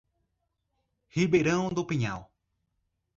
Ribeirão 1.09 1.69
do 1.69 1.85
Pinhal 1.85 2.33